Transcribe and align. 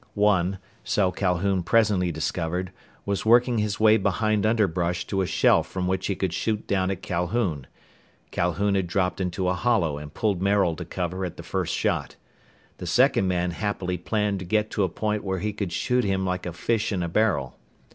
One, 0.15 0.57
so 0.83 1.11
Calhoun 1.11 1.61
presently 1.61 2.11
discovered 2.11 2.71
was 3.05 3.23
working 3.23 3.59
his 3.59 3.79
way 3.79 3.97
behind 3.97 4.47
underbrush 4.47 5.05
to 5.05 5.21
a 5.21 5.27
shelf 5.27 5.69
from 5.69 5.85
which 5.87 6.07
he 6.07 6.15
could 6.15 6.33
shoot 6.33 6.65
down 6.65 6.89
at 6.89 7.03
Calhoun. 7.03 7.67
Calhoun 8.31 8.73
had 8.73 8.87
dropped 8.87 9.21
into 9.21 9.47
a 9.47 9.53
hollow 9.53 9.99
and 9.99 10.11
pulled 10.11 10.41
Maril 10.41 10.75
to 10.77 10.85
cover 10.85 11.23
at 11.23 11.37
the 11.37 11.43
first 11.43 11.75
shot. 11.75 12.15
The 12.79 12.87
second 12.87 13.27
man 13.27 13.51
happily 13.51 13.99
planned 13.99 14.39
to 14.39 14.45
get 14.45 14.71
to 14.71 14.81
a 14.83 14.89
point 14.89 15.23
where 15.23 15.37
he 15.37 15.53
could 15.53 15.71
shoot 15.71 16.03
him 16.03 16.25
like 16.25 16.47
a 16.47 16.53
fish 16.53 16.91
in 16.91 17.03
a 17.03 17.07
barrel. 17.07 17.59